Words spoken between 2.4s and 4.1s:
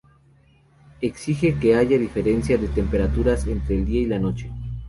de temperaturas entre el día y